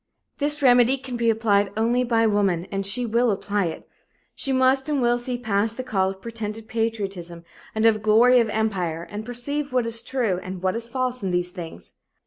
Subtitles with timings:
[0.39, 3.87] This remedy can be applied only by woman and she will apply it.
[4.33, 8.49] She must and will see past the call of pretended patriotism and of glory of
[8.49, 11.91] empire and perceive what is true and what is false in these things.